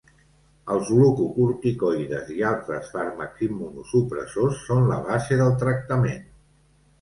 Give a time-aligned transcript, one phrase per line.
[0.75, 6.27] Els glucocorticoides i altres fàrmacs immunosupressors són la base del tractament.